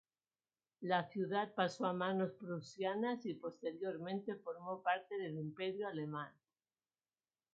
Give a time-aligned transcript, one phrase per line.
[0.81, 6.33] La ciudad pasó a manos prusianas y posteriormente formó parte del Imperio Alemán.